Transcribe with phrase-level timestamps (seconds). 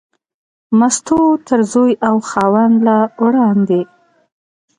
[0.79, 3.81] مستو تر زوی او خاوند لا وړاندې.